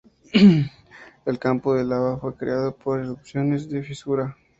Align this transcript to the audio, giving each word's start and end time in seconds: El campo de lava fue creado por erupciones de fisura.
El 1.25 1.37
campo 1.37 1.75
de 1.75 1.83
lava 1.83 2.17
fue 2.17 2.33
creado 2.35 2.75
por 2.75 2.99
erupciones 2.99 3.69
de 3.69 3.83
fisura. 3.83 4.35